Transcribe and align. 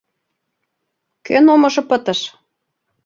Кӧн 1.25 1.45
омыжо 1.53 1.81
пытыш? 1.89 2.21